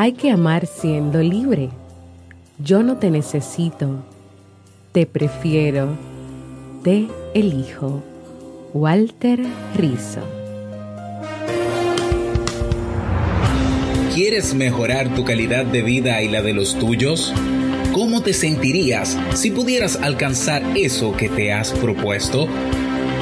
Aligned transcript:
Hay 0.00 0.12
que 0.12 0.30
amar 0.30 0.68
siendo 0.68 1.20
libre. 1.20 1.70
Yo 2.60 2.84
no 2.84 2.98
te 2.98 3.10
necesito, 3.10 4.04
te 4.92 5.06
prefiero, 5.06 5.88
te 6.84 7.08
elijo. 7.34 8.04
Walter 8.72 9.40
Rizzo. 9.76 10.20
¿Quieres 14.14 14.54
mejorar 14.54 15.12
tu 15.16 15.24
calidad 15.24 15.64
de 15.66 15.82
vida 15.82 16.22
y 16.22 16.28
la 16.28 16.42
de 16.42 16.52
los 16.52 16.78
tuyos? 16.78 17.34
¿Cómo 17.92 18.22
te 18.22 18.34
sentirías 18.34 19.18
si 19.34 19.50
pudieras 19.50 19.96
alcanzar 19.96 20.62
eso 20.76 21.16
que 21.16 21.28
te 21.28 21.52
has 21.52 21.72
propuesto? 21.72 22.46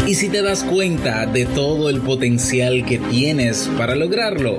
¿Y 0.07 0.15
si 0.15 0.29
te 0.29 0.43
das 0.43 0.63
cuenta 0.63 1.25
de 1.25 1.47
todo 1.47 1.89
el 1.89 2.03
potencial 2.03 2.85
que 2.85 2.99
tienes 2.99 3.71
para 3.79 3.97
lograrlo? 3.97 4.59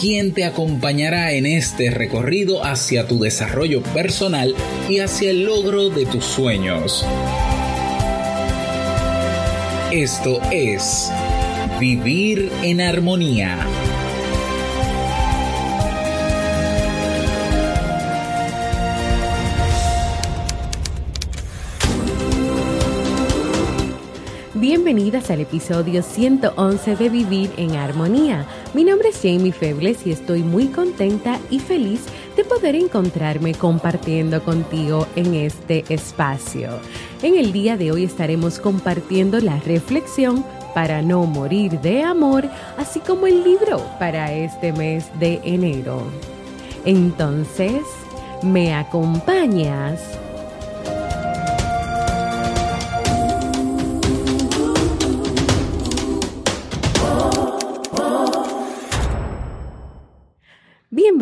quien 0.00 0.32
te 0.32 0.44
acompañará 0.44 1.32
en 1.32 1.46
este 1.46 1.90
recorrido 1.90 2.64
hacia 2.64 3.06
tu 3.06 3.20
desarrollo 3.20 3.82
personal 3.82 4.54
y 4.88 4.98
hacia 4.98 5.30
el 5.30 5.44
logro 5.44 5.88
de 5.88 6.06
tus 6.06 6.24
sueños. 6.24 7.06
Esto 9.92 10.40
es 10.50 11.10
Vivir 11.78 12.50
en 12.62 12.80
Armonía. 12.80 13.58
Bienvenidas 24.54 25.30
al 25.30 25.40
episodio 25.40 26.02
111 26.02 26.96
de 26.96 27.08
Vivir 27.10 27.50
en 27.58 27.76
Armonía. 27.76 28.46
Mi 28.74 28.82
nombre 28.82 29.10
es 29.10 29.20
Jamie 29.22 29.52
Febles 29.52 30.04
y 30.04 30.10
estoy 30.10 30.42
muy 30.42 30.66
contenta 30.66 31.38
y 31.48 31.60
feliz 31.60 32.06
de 32.36 32.42
poder 32.42 32.74
encontrarme 32.74 33.54
compartiendo 33.54 34.42
contigo 34.42 35.06
en 35.14 35.34
este 35.34 35.84
espacio. 35.90 36.80
En 37.22 37.36
el 37.36 37.52
día 37.52 37.76
de 37.76 37.92
hoy 37.92 38.02
estaremos 38.02 38.58
compartiendo 38.58 39.38
la 39.38 39.60
reflexión 39.60 40.44
para 40.74 41.02
no 41.02 41.24
morir 41.24 41.80
de 41.82 42.02
amor, 42.02 42.48
así 42.76 42.98
como 42.98 43.28
el 43.28 43.44
libro 43.44 43.80
para 44.00 44.32
este 44.32 44.72
mes 44.72 45.06
de 45.20 45.40
enero. 45.44 46.02
Entonces, 46.84 47.82
¿me 48.42 48.74
acompañas? 48.74 50.00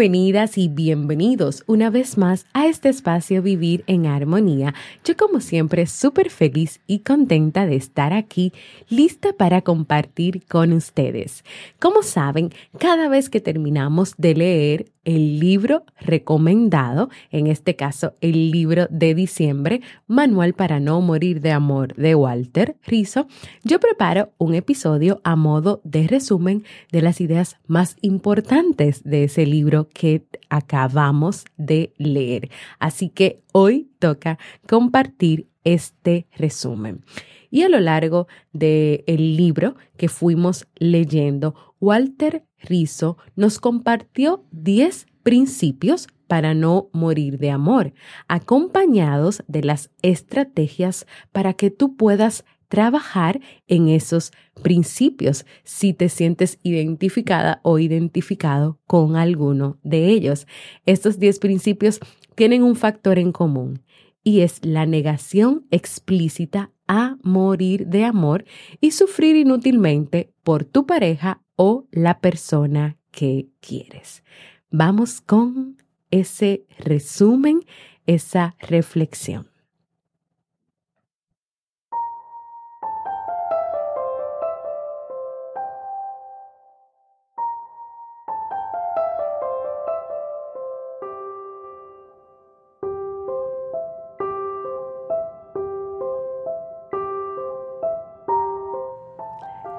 Bienvenidas 0.02 0.58
y 0.58 0.66
bienvenidos 0.66 1.62
una 1.68 1.88
vez 1.88 2.18
más 2.18 2.46
a 2.54 2.66
este 2.66 2.88
espacio 2.88 3.40
Vivir 3.40 3.84
en 3.86 4.06
Armonía. 4.06 4.74
Yo 5.04 5.16
como 5.16 5.40
siempre 5.40 5.86
súper 5.86 6.28
feliz 6.28 6.80
y 6.88 6.98
contenta 7.04 7.66
de 7.66 7.76
estar 7.76 8.12
aquí, 8.12 8.52
lista 8.88 9.32
para 9.32 9.62
compartir 9.62 10.44
con 10.46 10.72
ustedes. 10.72 11.44
Como 11.78 12.02
saben, 12.02 12.50
cada 12.78 13.08
vez 13.08 13.30
que 13.30 13.40
terminamos 13.40 14.14
de 14.18 14.34
leer 14.34 14.86
el 15.04 15.38
libro 15.38 15.84
recomendado, 16.00 17.10
en 17.30 17.46
este 17.46 17.76
caso 17.76 18.14
el 18.20 18.50
libro 18.50 18.86
de 18.90 19.14
diciembre, 19.14 19.80
Manual 20.06 20.54
para 20.54 20.80
no 20.80 21.00
morir 21.00 21.40
de 21.40 21.52
amor 21.52 21.94
de 21.94 22.14
Walter 22.14 22.76
Rizzo, 22.86 23.26
yo 23.64 23.80
preparo 23.80 24.32
un 24.38 24.54
episodio 24.54 25.20
a 25.24 25.36
modo 25.36 25.80
de 25.84 26.06
resumen 26.06 26.64
de 26.90 27.02
las 27.02 27.20
ideas 27.20 27.56
más 27.66 27.96
importantes 28.00 29.02
de 29.04 29.24
ese 29.24 29.46
libro 29.46 29.88
que 29.92 30.24
acabamos 30.48 31.44
de 31.56 31.92
leer. 31.96 32.50
Así 32.78 33.08
que 33.08 33.42
hoy 33.52 33.90
toca 33.98 34.38
compartir 34.66 35.48
este 35.64 36.26
resumen. 36.36 37.04
Y 37.50 37.62
a 37.62 37.68
lo 37.68 37.80
largo 37.80 38.28
del 38.52 39.04
libro 39.36 39.76
que 39.96 40.08
fuimos 40.08 40.66
leyendo, 40.76 41.54
Walter 41.80 42.44
Rizzo 42.62 43.18
nos 43.36 43.58
compartió 43.58 44.44
10 44.52 45.06
principios 45.22 46.08
para 46.26 46.54
no 46.54 46.88
morir 46.92 47.38
de 47.38 47.50
amor, 47.50 47.92
acompañados 48.26 49.42
de 49.48 49.62
las 49.62 49.90
estrategias 50.00 51.06
para 51.30 51.52
que 51.52 51.70
tú 51.70 51.96
puedas 51.96 52.44
trabajar 52.68 53.38
en 53.66 53.90
esos 53.90 54.32
principios 54.62 55.44
si 55.62 55.92
te 55.92 56.08
sientes 56.08 56.58
identificada 56.62 57.60
o 57.64 57.78
identificado 57.78 58.78
con 58.86 59.16
alguno 59.16 59.78
de 59.82 60.06
ellos. 60.06 60.46
Estos 60.86 61.18
10 61.18 61.38
principios 61.38 62.00
tienen 62.34 62.62
un 62.62 62.74
factor 62.74 63.18
en 63.18 63.30
común 63.30 63.82
y 64.24 64.40
es 64.40 64.64
la 64.64 64.86
negación 64.86 65.66
explícita 65.70 66.70
a 66.88 67.18
morir 67.22 67.88
de 67.88 68.04
amor 68.04 68.46
y 68.80 68.92
sufrir 68.92 69.36
inútilmente 69.36 70.32
por 70.42 70.64
tu 70.64 70.86
pareja 70.86 71.41
o 71.56 71.86
la 71.90 72.20
persona 72.20 72.96
que 73.10 73.48
quieres. 73.60 74.24
Vamos 74.70 75.20
con 75.20 75.76
ese 76.10 76.66
resumen, 76.78 77.60
esa 78.06 78.56
reflexión. 78.58 79.51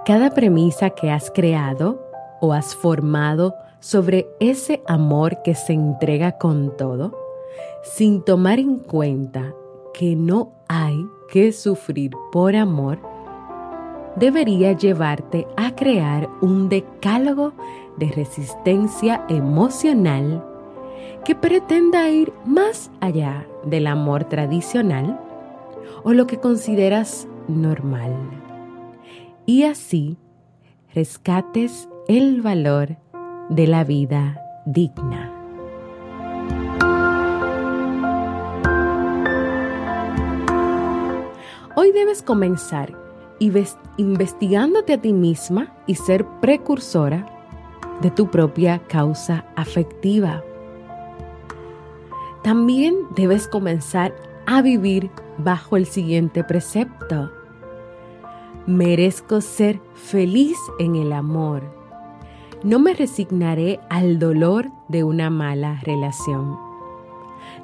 Cada 0.06 0.32
premisa 0.32 0.90
que 0.90 1.10
has 1.10 1.32
creado 1.32 2.06
o 2.42 2.52
has 2.52 2.76
formado 2.76 3.56
sobre 3.80 4.28
ese 4.42 4.84
amor 4.86 5.42
que 5.44 5.56
se 5.56 5.72
entrega 5.72 6.34
con 6.34 6.76
todo, 6.76 7.18
sin 7.84 8.22
tomar 8.22 8.60
en 8.60 8.80
cuenta 8.80 9.54
que 9.94 10.18
no 10.18 10.52
hay 10.68 11.08
que 11.32 11.54
sufrir 11.54 12.12
por 12.34 12.54
amor, 12.54 13.00
debería 14.18 14.74
llevarte 14.74 15.48
a 15.56 15.74
crear 15.74 16.30
un 16.42 16.68
decálogo 16.68 17.54
de 17.96 18.08
resistencia 18.08 19.24
emocional 19.30 20.44
que 21.24 21.34
pretenda 21.34 22.10
ir 22.10 22.34
más 22.44 22.92
allá 23.00 23.48
del 23.64 23.88
amor 23.88 24.26
tradicional 24.26 25.18
o 26.04 26.12
lo 26.12 26.28
que 26.28 26.42
consideras 26.42 27.26
normal 27.48 28.43
y 29.46 29.64
así 29.64 30.18
rescates 30.94 31.90
el 32.08 32.42
valor 32.42 32.98
de 33.50 33.68
la 33.68 33.84
vida 33.84 34.42
digna. 34.66 35.32
Hoy 41.76 41.92
debes 41.92 42.22
comenzar 42.22 42.94
investigándote 43.98 44.94
a 44.94 45.02
ti 45.02 45.12
misma 45.12 45.76
y 45.86 45.96
ser 45.96 46.26
precursora 46.40 47.26
de 48.02 48.12
tu 48.12 48.30
propia 48.30 48.80
causa 48.88 49.46
afectiva. 49.56 50.44
También 52.44 52.96
debes 53.16 53.48
comenzar 53.48 54.14
a 54.46 54.62
vivir 54.62 55.10
bajo 55.38 55.78
el 55.78 55.86
siguiente 55.86 56.44
precepto 56.44 57.32
Merezco 58.66 59.42
ser 59.42 59.82
feliz 59.94 60.58
en 60.80 60.96
el 60.96 61.12
amor. 61.12 61.64
No 62.64 62.80
me 62.80 62.94
resignaré 62.94 63.82
al 63.90 64.20
dolor 64.20 64.72
de 64.88 65.04
una 65.04 65.30
mala 65.30 65.82
relación. 65.84 66.58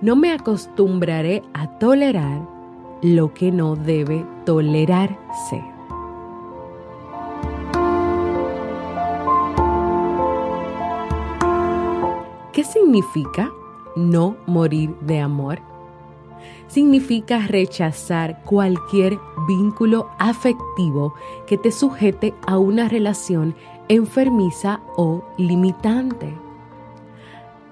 No 0.01 0.18
me 0.18 0.34
acostumbraré 0.34 1.42
a 1.54 1.80
tolerar 1.80 2.42
lo 3.01 3.34
que 3.34 3.50
no 3.50 3.78
debe 3.78 4.25
tolerarse. 4.46 5.63
¿Qué 12.52 12.66
significa 12.66 13.50
no 13.95 14.36
morir 14.48 14.94
de 15.00 15.22
amor? 15.22 15.69
Significa 16.69 17.48
rechazar 17.48 18.44
cualquier 18.44 19.18
vínculo 19.48 20.12
afectivo 20.19 21.16
que 21.48 21.57
te 21.57 21.71
sujete 21.71 22.36
a 22.45 22.60
una 22.60 22.88
relación 22.88 23.56
enfermiza 23.88 24.80
o 24.95 25.25
limitante. 25.38 26.31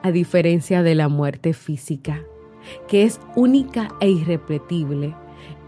A 0.01 0.09
diferencia 0.09 0.81
de 0.81 0.95
la 0.95 1.09
muerte 1.09 1.53
física, 1.53 2.23
que 2.87 3.03
es 3.03 3.21
única 3.35 3.89
e 3.99 4.09
irrepetible, 4.09 5.15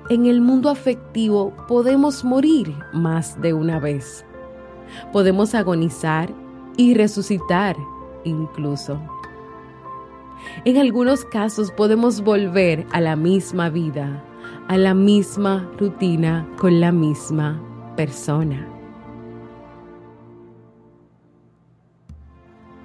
en 0.10 0.26
el 0.26 0.42
mundo 0.42 0.72
afectivo 0.72 1.54
podemos 1.68 2.24
morir 2.24 2.74
más 2.94 3.40
de 3.42 3.54
una 3.54 3.80
vez. 3.80 4.26
Podemos 5.14 5.54
agonizar 5.54 6.34
y 6.78 6.96
resucitar 6.96 7.78
incluso. 8.24 9.00
En 10.66 10.78
algunos 10.78 11.26
casos 11.26 11.72
podemos 11.72 12.22
volver 12.22 12.86
a 12.92 13.02
la 13.02 13.16
misma 13.16 13.70
vida, 13.70 14.24
a 14.68 14.78
la 14.78 14.94
misma 14.94 15.70
rutina 15.78 16.48
con 16.58 16.80
la 16.80 16.92
misma 16.92 17.62
persona. 17.96 18.68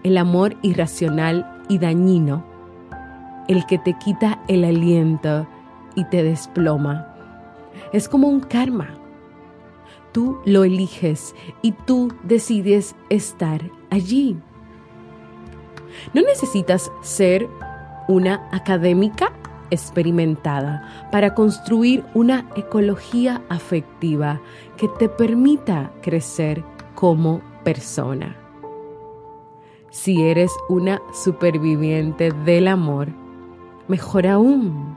El 0.02 0.18
amor 0.18 0.56
irracional 0.62 1.62
y 1.68 1.78
dañino, 1.78 2.44
el 3.48 3.64
que 3.66 3.78
te 3.78 3.96
quita 3.98 4.42
el 4.48 4.64
aliento 4.64 5.46
y 5.94 6.04
te 6.04 6.22
desploma, 6.22 7.06
es 7.92 8.08
como 8.08 8.28
un 8.28 8.40
karma. 8.40 8.88
Tú 10.12 10.38
lo 10.44 10.64
eliges 10.64 11.34
y 11.62 11.72
tú 11.72 12.12
decides 12.22 12.94
estar 13.08 13.62
allí. 13.90 14.36
No 16.12 16.22
necesitas 16.22 16.90
ser 17.02 17.48
una 18.08 18.48
académica 18.52 19.32
experimentada 19.70 21.08
para 21.10 21.34
construir 21.34 22.04
una 22.14 22.46
ecología 22.54 23.42
afectiva 23.48 24.40
que 24.76 24.88
te 24.88 25.08
permita 25.08 25.90
crecer 26.02 26.62
como 26.94 27.40
persona. 27.64 28.36
Si 29.90 30.22
eres 30.22 30.52
una 30.68 31.00
superviviente 31.12 32.32
del 32.44 32.68
amor, 32.68 33.08
mejor 33.88 34.26
aún, 34.26 34.96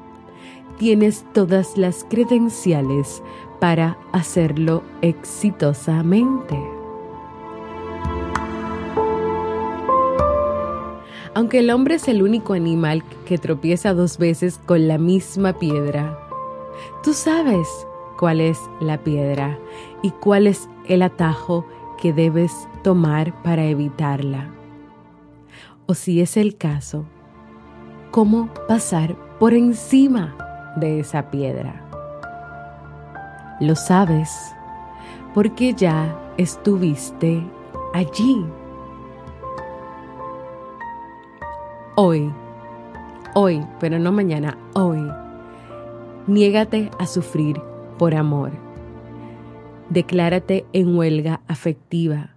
tienes 0.78 1.26
todas 1.34 1.78
las 1.78 2.04
credenciales 2.04 3.22
para 3.60 3.98
hacerlo 4.12 4.84
exitosamente. 5.02 6.77
Aunque 11.38 11.60
el 11.60 11.70
hombre 11.70 11.94
es 11.94 12.08
el 12.08 12.24
único 12.24 12.54
animal 12.54 13.04
que 13.28 13.38
tropieza 13.38 13.94
dos 13.94 14.18
veces 14.18 14.60
con 14.66 14.88
la 14.88 14.98
misma 14.98 15.54
piedra, 15.54 16.18
tú 17.04 17.14
sabes 17.14 17.68
cuál 18.18 18.42
es 18.42 18.58
la 18.80 18.98
piedra 18.98 19.56
y 20.02 20.10
cuál 20.10 20.48
es 20.48 20.68
el 20.88 21.04
atajo 21.04 21.64
que 22.02 22.12
debes 22.12 22.52
tomar 22.84 23.40
para 23.44 23.66
evitarla. 23.66 24.50
O 25.86 25.94
si 25.94 26.22
es 26.22 26.38
el 26.38 26.58
caso, 26.58 27.06
cómo 28.10 28.50
pasar 28.68 29.16
por 29.38 29.54
encima 29.54 30.36
de 30.78 31.02
esa 31.02 31.30
piedra. 31.30 31.88
Lo 33.60 33.76
sabes 33.76 34.56
porque 35.36 35.76
ya 35.76 36.20
estuviste 36.38 37.44
allí. 37.94 38.44
Hoy, 42.00 42.32
hoy, 43.34 43.66
pero 43.80 43.98
no 43.98 44.12
mañana, 44.12 44.56
hoy. 44.76 45.04
Niégate 46.28 46.92
a 47.00 47.08
sufrir 47.08 47.60
por 47.98 48.14
amor. 48.14 48.52
Declárate 49.90 50.68
en 50.74 50.96
huelga 50.96 51.42
afectiva. 51.48 52.36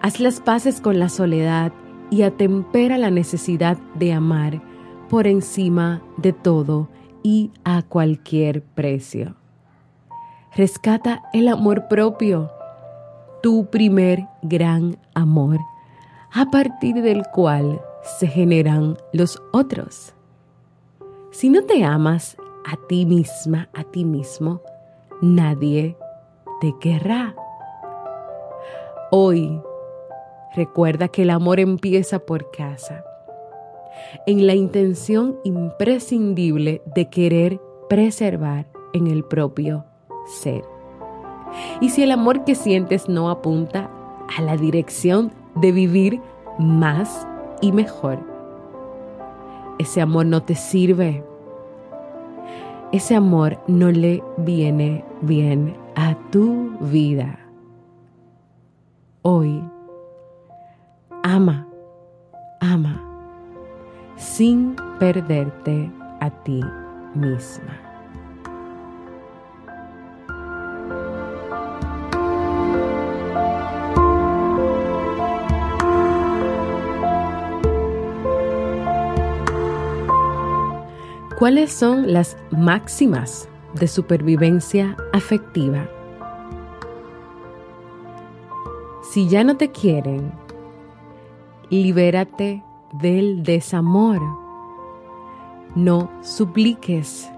Haz 0.00 0.20
las 0.20 0.40
paces 0.40 0.80
con 0.80 0.98
la 0.98 1.10
soledad 1.10 1.70
y 2.10 2.22
atempera 2.22 2.96
la 2.96 3.10
necesidad 3.10 3.76
de 3.96 4.14
amar 4.14 4.62
por 5.10 5.26
encima 5.26 6.00
de 6.16 6.32
todo 6.32 6.88
y 7.22 7.50
a 7.64 7.82
cualquier 7.82 8.62
precio. 8.62 9.36
Rescata 10.56 11.24
el 11.34 11.48
amor 11.48 11.88
propio, 11.88 12.50
tu 13.42 13.66
primer 13.66 14.26
gran 14.40 14.96
amor, 15.14 15.58
a 16.32 16.50
partir 16.50 17.02
del 17.02 17.24
cual 17.34 17.78
se 18.02 18.26
generan 18.26 18.96
los 19.12 19.42
otros. 19.52 20.14
Si 21.30 21.48
no 21.48 21.64
te 21.64 21.84
amas 21.84 22.36
a 22.64 22.76
ti 22.88 23.06
misma, 23.06 23.68
a 23.72 23.84
ti 23.84 24.04
mismo, 24.04 24.60
nadie 25.20 25.96
te 26.60 26.74
querrá. 26.80 27.34
Hoy, 29.10 29.60
recuerda 30.54 31.08
que 31.08 31.22
el 31.22 31.30
amor 31.30 31.60
empieza 31.60 32.18
por 32.18 32.50
casa, 32.50 33.04
en 34.26 34.46
la 34.46 34.54
intención 34.54 35.38
imprescindible 35.44 36.82
de 36.94 37.08
querer 37.08 37.60
preservar 37.88 38.66
en 38.92 39.06
el 39.06 39.24
propio 39.24 39.84
ser. 40.26 40.64
Y 41.80 41.90
si 41.90 42.02
el 42.02 42.10
amor 42.10 42.44
que 42.44 42.54
sientes 42.54 43.08
no 43.08 43.30
apunta 43.30 43.90
a 44.36 44.42
la 44.42 44.56
dirección 44.56 45.32
de 45.56 45.72
vivir 45.72 46.20
más 46.58 47.26
y 47.62 47.72
mejor. 47.72 48.18
Ese 49.78 50.02
amor 50.02 50.26
no 50.26 50.42
te 50.42 50.54
sirve. 50.54 51.24
Ese 52.92 53.14
amor 53.14 53.58
no 53.66 53.90
le 53.90 54.22
viene 54.36 55.02
bien 55.22 55.74
a 55.96 56.14
tu 56.30 56.76
vida. 56.80 57.38
Hoy, 59.22 59.62
ama, 61.22 61.66
ama, 62.60 63.00
sin 64.16 64.76
perderte 64.98 65.90
a 66.20 66.28
ti 66.28 66.60
misma. 67.14 67.91
¿Cuáles 81.42 81.72
son 81.72 82.12
las 82.12 82.36
máximas 82.52 83.48
de 83.74 83.88
supervivencia 83.88 84.96
afectiva? 85.12 85.88
Si 89.02 89.26
ya 89.28 89.42
no 89.42 89.56
te 89.56 89.72
quieren, 89.72 90.30
libérate 91.68 92.62
del 92.92 93.42
desamor. 93.42 94.20
No 95.74 96.12
supliques. 96.20 97.28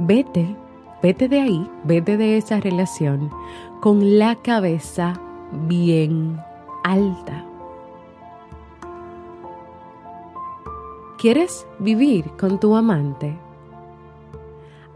Vete, 0.00 0.56
vete 1.00 1.28
de 1.28 1.42
ahí, 1.42 1.70
vete 1.84 2.16
de 2.16 2.38
esa 2.38 2.58
relación 2.58 3.30
con 3.80 4.18
la 4.18 4.34
cabeza 4.34 5.12
bien 5.68 6.40
alta. 6.82 7.51
¿Quieres 11.22 11.68
vivir 11.78 12.32
con 12.32 12.58
tu 12.58 12.74
amante? 12.74 13.38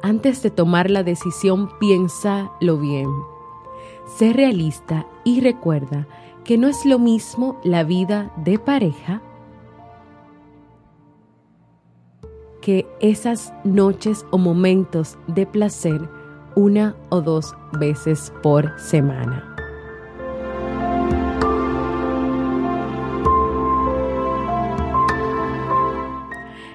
Antes 0.03 0.43
de 0.43 0.51
tomar 0.51 0.91
la 0.91 1.05
decisión, 1.05 1.71
piénsalo 1.79 2.79
bien. 2.79 3.07
Sé 4.17 4.33
realista 4.33 5.07
y 5.23 5.41
recuerda 5.41 6.09
que 6.43 6.59
no 6.59 6.67
es 6.67 6.85
lo 6.85 6.99
mismo 6.99 7.61
la 7.63 7.85
vida 7.85 8.33
de 8.39 8.59
pareja 8.59 9.23
que 12.61 12.89
esas 12.99 13.55
noches 13.63 14.27
o 14.33 14.39
momentos 14.39 15.19
de 15.29 15.47
placer 15.47 16.11
una 16.57 16.97
o 17.09 17.21
dos 17.21 17.55
veces 17.79 18.33
por 18.43 18.77
semana. 18.81 19.56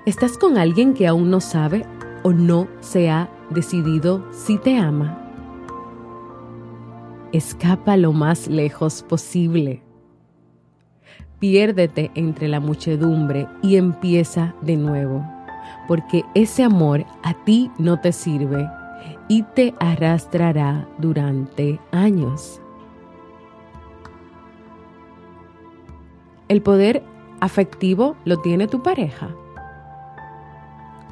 ¿Estás 0.03 0.35
con 0.35 0.57
alguien 0.57 0.95
que 0.95 1.05
aún 1.05 1.29
no 1.29 1.39
sabe 1.39 1.85
o 2.23 2.33
no 2.33 2.67
se 2.79 3.11
ha 3.11 3.29
decidido 3.51 4.25
si 4.31 4.57
te 4.57 4.75
ama? 4.75 5.15
Escapa 7.31 7.97
lo 7.97 8.11
más 8.11 8.47
lejos 8.47 9.03
posible. 9.03 9.83
Piérdete 11.37 12.09
entre 12.15 12.47
la 12.47 12.59
muchedumbre 12.59 13.47
y 13.61 13.75
empieza 13.75 14.55
de 14.61 14.75
nuevo, 14.75 15.23
porque 15.87 16.23
ese 16.33 16.63
amor 16.63 17.05
a 17.21 17.35
ti 17.43 17.69
no 17.77 17.99
te 17.99 18.11
sirve 18.11 18.67
y 19.27 19.43
te 19.43 19.75
arrastrará 19.79 20.89
durante 20.97 21.79
años. 21.91 22.59
El 26.47 26.63
poder 26.63 27.03
afectivo 27.39 28.15
lo 28.25 28.37
tiene 28.37 28.67
tu 28.67 28.81
pareja. 28.81 29.29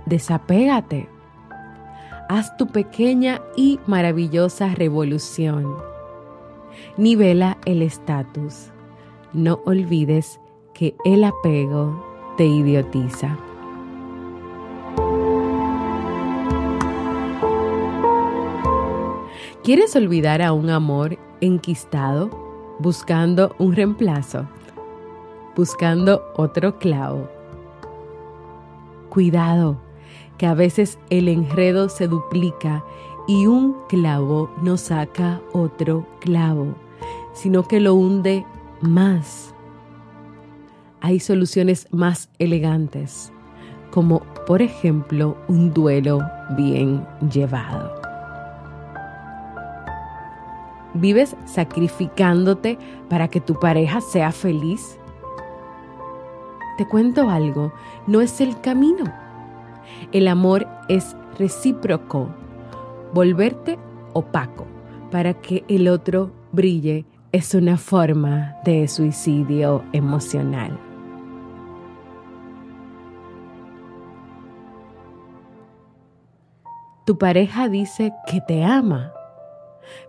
Desapégate. 0.09 1.07
Haz 2.29 2.57
tu 2.57 2.65
pequeña 2.65 3.41
y 3.55 3.79
maravillosa 3.85 4.73
revolución. 4.73 5.77
Nivela 6.97 7.59
el 7.65 7.83
estatus. 7.83 8.71
No 9.33 9.61
olvides 9.65 10.39
que 10.73 10.95
el 11.05 11.23
apego 11.23 12.03
te 12.37 12.45
idiotiza. 12.45 13.37
¿Quieres 19.63 19.95
olvidar 19.95 20.41
a 20.41 20.53
un 20.53 20.71
amor 20.71 21.19
enquistado 21.41 22.31
buscando 22.79 23.55
un 23.59 23.75
reemplazo? 23.75 24.47
Buscando 25.55 26.23
otro 26.35 26.79
clavo. 26.79 27.29
Cuidado, 29.09 29.77
que 30.39 30.47
a 30.47 30.55
veces 30.55 30.97
el 31.09 31.27
enredo 31.27 31.89
se 31.89 32.07
duplica 32.07 32.83
y 33.27 33.45
un 33.45 33.75
clavo 33.89 34.49
no 34.63 34.77
saca 34.77 35.41
otro 35.51 36.07
clavo, 36.21 36.73
sino 37.33 37.67
que 37.67 37.81
lo 37.81 37.93
hunde 37.93 38.45
más. 38.81 39.53
Hay 41.01 41.19
soluciones 41.19 41.87
más 41.91 42.29
elegantes, 42.39 43.33
como 43.91 44.21
por 44.47 44.61
ejemplo 44.61 45.37
un 45.49 45.73
duelo 45.73 46.21
bien 46.55 47.05
llevado. 47.29 47.93
¿Vives 50.93 51.35
sacrificándote 51.45 52.79
para 53.09 53.27
que 53.27 53.41
tu 53.41 53.59
pareja 53.59 53.99
sea 53.99 54.31
feliz? 54.31 54.97
Te 56.77 56.87
cuento 56.87 57.29
algo, 57.29 57.73
no 58.07 58.21
es 58.21 58.39
el 58.39 58.59
camino. 58.61 59.28
El 60.11 60.27
amor 60.27 60.67
es 60.87 61.15
recíproco, 61.37 62.29
volverte 63.13 63.77
opaco 64.13 64.65
para 65.11 65.33
que 65.33 65.63
el 65.67 65.87
otro 65.87 66.31
brille 66.51 67.05
es 67.31 67.53
una 67.53 67.77
forma 67.77 68.55
de 68.65 68.87
suicidio 68.87 69.83
emocional. 69.93 70.77
Tu 77.05 77.17
pareja 77.17 77.69
dice 77.69 78.13
que 78.27 78.39
te 78.41 78.63
ama, 78.63 79.11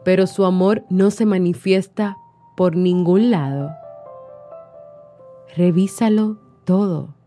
pero 0.04 0.26
su 0.26 0.44
amor 0.44 0.84
no 0.90 1.10
se 1.10 1.24
manifiesta 1.24 2.18
por 2.56 2.76
ningún 2.76 3.30
lado. 3.30 3.70
Revísalo 5.56 6.36
todo. 6.64 7.19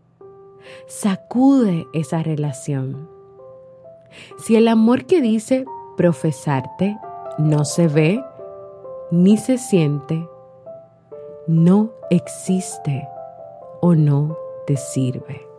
Sacude 0.86 1.86
esa 1.92 2.22
relación. 2.22 3.08
Si 4.38 4.56
el 4.56 4.68
amor 4.68 5.06
que 5.06 5.20
dice 5.20 5.64
profesarte 5.96 6.96
no 7.38 7.64
se 7.64 7.88
ve 7.88 8.24
ni 9.10 9.36
se 9.36 9.58
siente, 9.58 10.28
no 11.46 11.90
existe 12.10 13.06
o 13.80 13.94
no 13.94 14.36
te 14.66 14.76
sirve. 14.76 15.54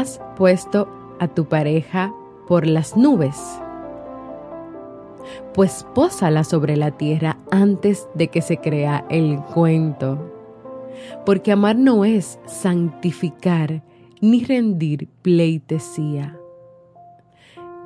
has 0.00 0.20
puesto 0.36 0.88
a 1.18 1.28
tu 1.28 1.46
pareja 1.46 2.14
por 2.46 2.66
las 2.66 2.96
nubes? 2.96 3.36
Pues 5.54 5.86
pósala 5.94 6.44
sobre 6.44 6.76
la 6.76 6.90
tierra 6.92 7.38
antes 7.50 8.08
de 8.14 8.28
que 8.28 8.42
se 8.42 8.58
crea 8.58 9.04
el 9.10 9.38
cuento. 9.38 10.32
Porque 11.24 11.52
amar 11.52 11.76
no 11.76 12.04
es 12.04 12.38
santificar 12.46 13.82
ni 14.20 14.44
rendir 14.44 15.08
pleitesía. 15.22 16.36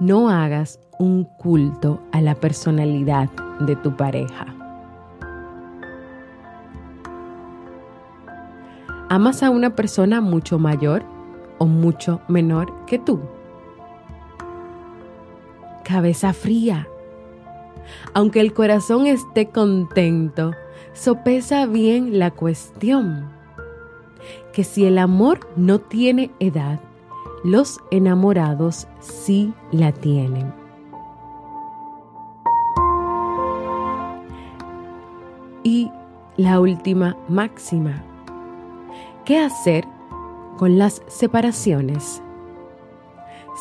No 0.01 0.29
hagas 0.29 0.81
un 0.99 1.25
culto 1.25 2.01
a 2.13 2.21
la 2.21 2.35
personalidad 2.35 3.31
de 3.61 3.77
tu 3.77 3.97
pareja. 3.97 4.47
¿Amas 9.09 9.43
a 9.43 9.51
una 9.51 9.77
persona 9.77 10.21
mucho 10.21 10.59
mayor 10.59 11.05
o 11.59 11.67
mucho 11.67 12.21
menor 12.29 12.73
que 12.87 12.99
tú. 12.99 13.21
Cabeza 15.85 16.33
fría. 16.33 16.89
Aunque 18.13 18.41
el 18.41 18.53
corazón 18.53 19.07
esté 19.07 19.49
contento, 19.49 20.53
sopesa 20.93 21.67
bien 21.67 22.19
la 22.19 22.31
cuestión. 22.31 23.29
Que 24.53 24.65
si 24.65 24.85
el 24.85 24.99
amor 24.99 25.41
no 25.57 25.79
tiene 25.79 26.31
edad, 26.39 26.81
los 27.43 27.81
enamorados 27.91 28.87
sí 29.01 29.53
la 29.71 29.93
tienen. 29.93 30.53
Y 35.63 35.91
la 36.37 36.61
última 36.61 37.17
máxima. 37.29 38.03
¿Qué 39.25 39.39
hacer 39.39 39.87
con 40.57 40.79
las 40.79 41.03
separaciones, 41.07 42.23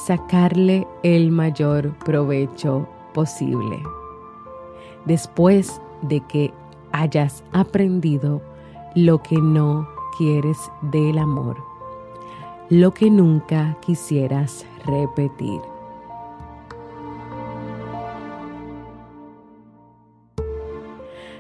sacarle 0.05 0.87
el 1.03 1.31
mayor 1.31 1.97
provecho 1.99 2.87
posible. 3.13 3.81
Después 5.05 5.81
de 6.01 6.21
que 6.21 6.53
hayas 6.91 7.43
aprendido 7.51 8.41
lo 8.95 9.21
que 9.21 9.37
no 9.37 9.87
quieres 10.17 10.57
del 10.81 11.17
amor, 11.17 11.57
lo 12.69 12.93
que 12.93 13.09
nunca 13.09 13.77
quisieras 13.81 14.65
repetir. 14.85 15.61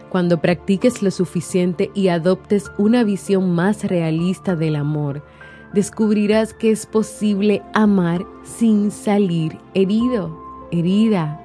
Cuando 0.09 0.41
practiques 0.41 1.01
lo 1.01 1.09
suficiente 1.09 1.89
y 1.95 2.09
adoptes 2.09 2.71
una 2.77 3.03
visión 3.03 3.55
más 3.55 3.83
realista 3.83 4.55
del 4.55 4.75
amor, 4.75 5.25
descubrirás 5.73 6.53
que 6.53 6.69
es 6.69 6.85
posible 6.85 7.63
amar 7.73 8.23
sin 8.43 8.91
salir 8.91 9.57
herido, 9.73 10.37
herida. 10.71 11.39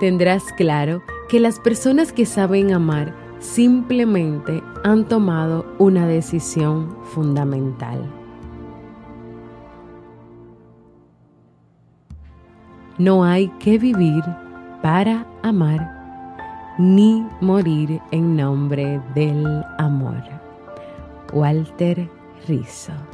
Tendrás 0.00 0.52
claro 0.56 1.02
que 1.28 1.40
las 1.40 1.58
personas 1.60 2.12
que 2.12 2.26
saben 2.26 2.72
amar 2.72 3.14
simplemente 3.38 4.62
han 4.84 5.06
tomado 5.06 5.66
una 5.78 6.06
decisión 6.06 6.96
fundamental. 7.04 8.02
No 12.98 13.24
hay 13.24 13.48
que 13.58 13.78
vivir 13.78 14.22
para 14.82 15.26
amar 15.42 16.74
ni 16.78 17.26
morir 17.40 18.00
en 18.10 18.36
nombre 18.36 19.00
del 19.14 19.64
amor. 19.78 20.22
Walter 21.32 22.08
Rizzo. 22.46 23.13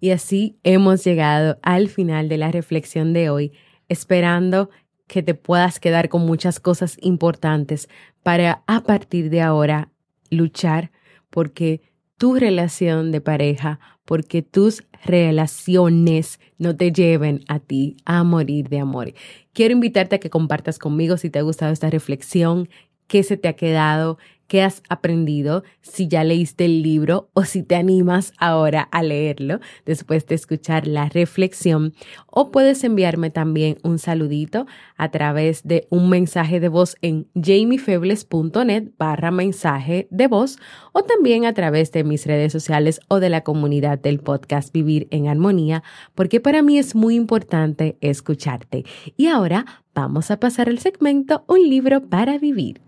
Y 0.00 0.10
así 0.10 0.58
hemos 0.62 1.04
llegado 1.04 1.58
al 1.62 1.88
final 1.88 2.28
de 2.28 2.38
la 2.38 2.50
reflexión 2.50 3.12
de 3.12 3.30
hoy, 3.30 3.52
esperando 3.88 4.70
que 5.06 5.22
te 5.22 5.34
puedas 5.34 5.80
quedar 5.80 6.08
con 6.08 6.26
muchas 6.26 6.60
cosas 6.60 6.96
importantes 7.00 7.88
para 8.22 8.62
a 8.66 8.82
partir 8.82 9.30
de 9.30 9.40
ahora 9.40 9.90
luchar 10.30 10.90
porque 11.30 11.80
tu 12.18 12.34
relación 12.34 13.12
de 13.12 13.20
pareja, 13.20 13.80
porque 14.04 14.42
tus 14.42 14.84
relaciones 15.04 16.40
no 16.58 16.76
te 16.76 16.92
lleven 16.92 17.44
a 17.48 17.60
ti 17.60 17.96
a 18.04 18.24
morir 18.24 18.68
de 18.68 18.80
amor. 18.80 19.14
Quiero 19.52 19.72
invitarte 19.72 20.16
a 20.16 20.18
que 20.18 20.30
compartas 20.30 20.78
conmigo 20.78 21.16
si 21.16 21.30
te 21.30 21.38
ha 21.38 21.42
gustado 21.42 21.72
esta 21.72 21.90
reflexión, 21.90 22.68
qué 23.06 23.22
se 23.22 23.36
te 23.36 23.48
ha 23.48 23.54
quedado, 23.54 24.18
qué 24.48 24.62
has 24.62 24.82
aprendido, 24.88 25.62
si 25.82 26.08
ya 26.08 26.24
leíste 26.24 26.64
el 26.64 26.82
libro 26.82 27.30
o 27.34 27.44
si 27.44 27.62
te 27.62 27.76
animas 27.76 28.32
ahora 28.38 28.82
a 28.90 29.02
leerlo 29.02 29.60
después 29.86 30.26
de 30.26 30.34
escuchar 30.34 30.88
la 30.88 31.08
reflexión. 31.08 31.94
O 32.26 32.50
puedes 32.50 32.82
enviarme 32.82 33.30
también 33.30 33.78
un 33.84 33.98
saludito 33.98 34.66
a 34.96 35.10
través 35.10 35.62
de 35.62 35.86
un 35.90 36.08
mensaje 36.08 36.58
de 36.58 36.68
voz 36.68 36.96
en 37.02 37.28
jamiefebles.net 37.34 38.90
barra 38.98 39.30
mensaje 39.30 40.08
de 40.10 40.26
voz 40.26 40.58
o 40.92 41.02
también 41.02 41.44
a 41.44 41.52
través 41.52 41.92
de 41.92 42.02
mis 42.02 42.26
redes 42.26 42.50
sociales 42.52 43.00
o 43.08 43.20
de 43.20 43.30
la 43.30 43.42
comunidad 43.42 43.98
del 43.98 44.18
podcast 44.18 44.72
Vivir 44.72 45.08
en 45.10 45.28
Armonía, 45.28 45.82
porque 46.14 46.40
para 46.40 46.62
mí 46.62 46.78
es 46.78 46.94
muy 46.94 47.14
importante 47.14 47.98
escucharte. 48.00 48.84
Y 49.16 49.26
ahora 49.26 49.66
vamos 49.94 50.30
a 50.30 50.40
pasar 50.40 50.68
al 50.68 50.78
segmento 50.78 51.44
Un 51.46 51.68
libro 51.68 52.08
para 52.08 52.38
vivir. 52.38 52.80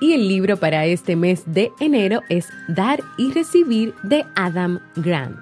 Y 0.00 0.12
el 0.12 0.28
libro 0.28 0.56
para 0.56 0.86
este 0.86 1.16
mes 1.16 1.42
de 1.46 1.72
enero 1.80 2.20
es 2.28 2.48
Dar 2.68 3.02
y 3.16 3.32
Recibir 3.32 3.94
de 4.02 4.24
Adam 4.34 4.80
Grant. 4.96 5.38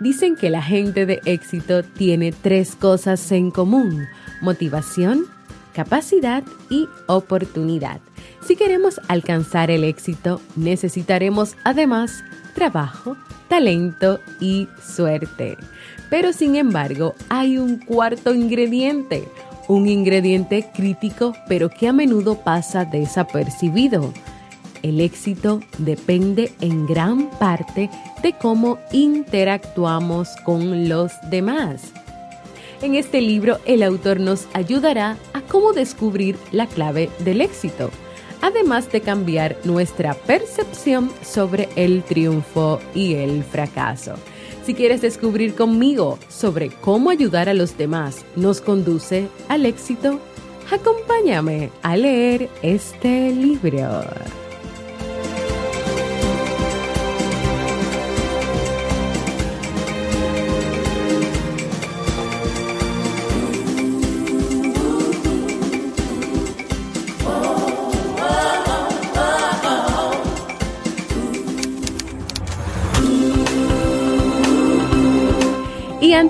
Dicen 0.00 0.36
que 0.36 0.48
la 0.48 0.62
gente 0.62 1.04
de 1.06 1.20
éxito 1.26 1.82
tiene 1.82 2.32
tres 2.32 2.74
cosas 2.74 3.30
en 3.32 3.50
común, 3.50 4.06
motivación, 4.40 5.26
capacidad 5.74 6.42
y 6.70 6.88
oportunidad. 7.06 8.00
Si 8.46 8.56
queremos 8.56 9.00
alcanzar 9.08 9.70
el 9.70 9.84
éxito, 9.84 10.40
necesitaremos 10.56 11.56
además 11.64 12.24
trabajo, 12.54 13.16
talento 13.48 14.20
y 14.40 14.68
suerte. 14.82 15.58
Pero 16.08 16.32
sin 16.32 16.56
embargo, 16.56 17.14
hay 17.28 17.58
un 17.58 17.78
cuarto 17.78 18.34
ingrediente, 18.34 19.28
un 19.70 19.86
ingrediente 19.86 20.68
crítico 20.74 21.32
pero 21.46 21.70
que 21.70 21.86
a 21.86 21.92
menudo 21.92 22.34
pasa 22.42 22.84
desapercibido. 22.84 24.12
El 24.82 25.00
éxito 25.00 25.60
depende 25.78 26.52
en 26.60 26.86
gran 26.86 27.30
parte 27.38 27.88
de 28.20 28.32
cómo 28.32 28.78
interactuamos 28.90 30.30
con 30.44 30.88
los 30.88 31.12
demás. 31.30 31.92
En 32.82 32.96
este 32.96 33.20
libro 33.20 33.58
el 33.64 33.84
autor 33.84 34.18
nos 34.18 34.48
ayudará 34.54 35.16
a 35.34 35.40
cómo 35.42 35.72
descubrir 35.72 36.36
la 36.50 36.66
clave 36.66 37.08
del 37.20 37.40
éxito, 37.40 37.90
además 38.42 38.90
de 38.90 39.02
cambiar 39.02 39.56
nuestra 39.62 40.14
percepción 40.14 41.12
sobre 41.22 41.68
el 41.76 42.02
triunfo 42.02 42.80
y 42.92 43.14
el 43.14 43.44
fracaso. 43.44 44.14
Si 44.64 44.74
quieres 44.74 45.00
descubrir 45.00 45.54
conmigo 45.54 46.18
sobre 46.28 46.68
cómo 46.68 47.10
ayudar 47.10 47.48
a 47.48 47.54
los 47.54 47.76
demás 47.78 48.24
nos 48.36 48.60
conduce 48.60 49.28
al 49.48 49.64
éxito, 49.64 50.20
acompáñame 50.70 51.70
a 51.82 51.96
leer 51.96 52.48
este 52.62 53.32
libro. 53.32 54.04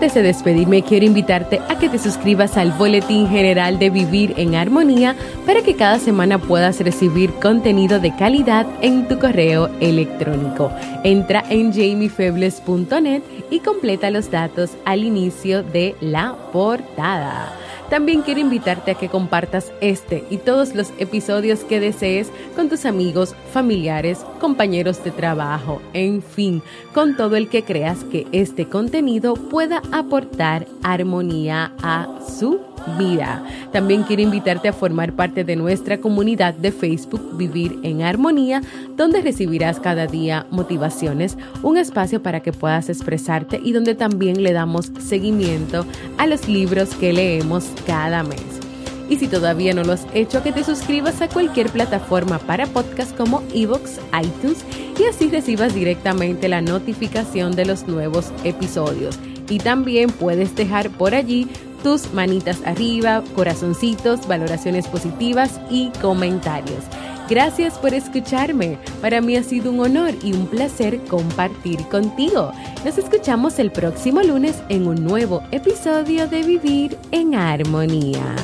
Antes 0.00 0.14
de 0.14 0.22
despedirme, 0.22 0.80
quiero 0.80 1.04
invitarte 1.04 1.60
a 1.68 1.78
que 1.78 1.90
te 1.90 1.98
suscribas 1.98 2.56
al 2.56 2.72
Boletín 2.72 3.28
General 3.28 3.78
de 3.78 3.90
Vivir 3.90 4.32
en 4.38 4.54
Armonía 4.54 5.14
para 5.50 5.62
que 5.62 5.74
cada 5.74 5.98
semana 5.98 6.38
puedas 6.38 6.78
recibir 6.78 7.32
contenido 7.32 7.98
de 7.98 8.14
calidad 8.14 8.68
en 8.82 9.08
tu 9.08 9.18
correo 9.18 9.68
electrónico. 9.80 10.70
Entra 11.02 11.42
en 11.50 11.72
jamiefebles.net 11.72 13.20
y 13.50 13.58
completa 13.58 14.12
los 14.12 14.30
datos 14.30 14.70
al 14.84 15.02
inicio 15.02 15.64
de 15.64 15.96
la 16.00 16.36
portada. 16.52 17.52
También 17.90 18.22
quiero 18.22 18.38
invitarte 18.38 18.92
a 18.92 18.94
que 18.94 19.08
compartas 19.08 19.72
este 19.80 20.24
y 20.30 20.36
todos 20.36 20.76
los 20.76 20.92
episodios 20.98 21.64
que 21.64 21.80
desees 21.80 22.30
con 22.54 22.68
tus 22.68 22.84
amigos, 22.84 23.34
familiares, 23.52 24.24
compañeros 24.38 25.02
de 25.02 25.10
trabajo, 25.10 25.82
en 25.94 26.22
fin, 26.22 26.62
con 26.94 27.16
todo 27.16 27.34
el 27.34 27.48
que 27.48 27.64
creas 27.64 28.04
que 28.04 28.28
este 28.30 28.66
contenido 28.66 29.34
pueda 29.34 29.82
aportar 29.90 30.68
armonía 30.84 31.72
a 31.82 32.20
su 32.38 32.69
vida. 32.98 33.44
También 33.72 34.02
quiero 34.02 34.22
invitarte 34.22 34.68
a 34.68 34.72
formar 34.72 35.12
parte 35.12 35.44
de 35.44 35.56
nuestra 35.56 35.98
comunidad 35.98 36.54
de 36.54 36.72
Facebook 36.72 37.36
Vivir 37.36 37.78
en 37.82 38.02
Armonía, 38.02 38.62
donde 38.96 39.22
recibirás 39.22 39.80
cada 39.80 40.06
día 40.06 40.46
motivaciones, 40.50 41.36
un 41.62 41.76
espacio 41.76 42.22
para 42.22 42.40
que 42.40 42.52
puedas 42.52 42.88
expresarte 42.88 43.60
y 43.62 43.72
donde 43.72 43.94
también 43.94 44.42
le 44.42 44.52
damos 44.52 44.92
seguimiento 44.98 45.84
a 46.18 46.26
los 46.26 46.48
libros 46.48 46.94
que 46.94 47.12
leemos 47.12 47.66
cada 47.86 48.22
mes. 48.22 48.60
Y 49.10 49.16
si 49.16 49.26
todavía 49.26 49.74
no 49.74 49.82
lo 49.82 49.92
has 49.92 50.06
hecho, 50.14 50.40
que 50.42 50.52
te 50.52 50.62
suscribas 50.62 51.20
a 51.20 51.28
cualquier 51.28 51.68
plataforma 51.68 52.38
para 52.38 52.66
podcast 52.66 53.14
como 53.16 53.42
Evox, 53.52 53.98
iTunes 54.22 54.64
y 54.98 55.04
así 55.04 55.28
recibas 55.28 55.74
directamente 55.74 56.48
la 56.48 56.62
notificación 56.62 57.56
de 57.56 57.64
los 57.64 57.88
nuevos 57.88 58.32
episodios. 58.44 59.18
Y 59.48 59.58
también 59.58 60.10
puedes 60.10 60.54
dejar 60.54 60.90
por 60.90 61.16
allí 61.16 61.48
tus 61.82 62.12
manitas 62.12 62.58
arriba, 62.64 63.22
corazoncitos, 63.34 64.26
valoraciones 64.26 64.86
positivas 64.88 65.60
y 65.70 65.90
comentarios. 66.00 66.84
Gracias 67.28 67.78
por 67.78 67.94
escucharme. 67.94 68.76
Para 69.00 69.20
mí 69.20 69.36
ha 69.36 69.44
sido 69.44 69.70
un 69.70 69.78
honor 69.78 70.14
y 70.24 70.32
un 70.32 70.46
placer 70.46 71.00
compartir 71.04 71.78
contigo. 71.88 72.50
Nos 72.84 72.98
escuchamos 72.98 73.60
el 73.60 73.70
próximo 73.70 74.20
lunes 74.20 74.60
en 74.68 74.88
un 74.88 75.04
nuevo 75.04 75.42
episodio 75.52 76.26
de 76.26 76.42
Vivir 76.42 76.98
en 77.12 77.36
Armonía. 77.36 78.34